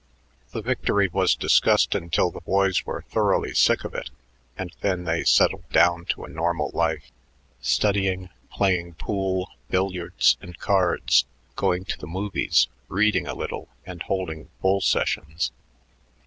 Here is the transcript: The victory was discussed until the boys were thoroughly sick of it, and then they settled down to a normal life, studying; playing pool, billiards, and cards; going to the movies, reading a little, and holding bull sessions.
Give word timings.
The 0.49 0.63
victory 0.63 1.07
was 1.09 1.35
discussed 1.35 1.93
until 1.93 2.31
the 2.31 2.41
boys 2.41 2.87
were 2.87 3.03
thoroughly 3.03 3.53
sick 3.53 3.83
of 3.83 3.93
it, 3.93 4.09
and 4.57 4.73
then 4.81 5.03
they 5.03 5.23
settled 5.23 5.69
down 5.69 6.05
to 6.05 6.23
a 6.23 6.27
normal 6.27 6.71
life, 6.73 7.11
studying; 7.61 8.29
playing 8.49 8.95
pool, 8.95 9.51
billiards, 9.69 10.37
and 10.41 10.57
cards; 10.57 11.25
going 11.55 11.85
to 11.85 11.99
the 11.99 12.07
movies, 12.07 12.67
reading 12.87 13.27
a 13.27 13.35
little, 13.35 13.69
and 13.85 14.01
holding 14.01 14.49
bull 14.59 14.81
sessions. 14.81 15.51